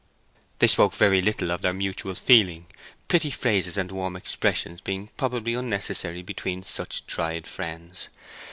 [0.57, 2.65] They spoke very little of their mutual feeling;
[3.07, 8.09] pretty phrases and warm expressions being probably unnecessary between such tried friends.